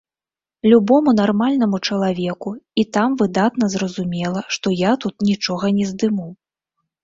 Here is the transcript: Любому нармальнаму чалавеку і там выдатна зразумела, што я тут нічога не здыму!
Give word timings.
Любому 0.71 1.09
нармальнаму 1.19 1.81
чалавеку 1.89 2.55
і 2.83 2.87
там 2.99 3.09
выдатна 3.21 3.71
зразумела, 3.77 4.45
што 4.59 4.67
я 4.79 4.91
тут 5.07 5.15
нічога 5.33 5.65
не 5.81 5.85
здыму! 5.95 6.27